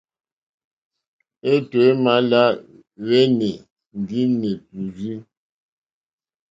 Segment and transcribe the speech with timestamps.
[1.51, 2.43] Étò é mà lá
[3.03, 3.53] hwɛ́nɛ́
[3.99, 5.13] ndí nà è pùrzí.